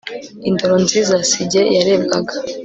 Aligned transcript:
indoro 0.49 0.75
nziza 0.85 1.15
si 1.29 1.41
jye 1.51 1.61
yarebwaga 1.75 2.35